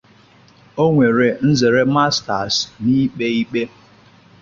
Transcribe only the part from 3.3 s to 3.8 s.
ikpe.